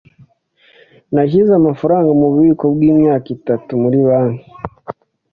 [1.13, 4.47] Nashyize amafaranga mububiko bwimyaka itatu muri banki.